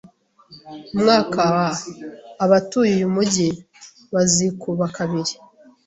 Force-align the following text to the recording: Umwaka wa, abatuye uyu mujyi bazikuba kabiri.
Umwaka 0.95 1.39
wa, 1.55 1.67
abatuye 2.43 2.91
uyu 2.97 3.07
mujyi 3.15 3.47
bazikuba 4.13 4.83
kabiri. 4.97 5.33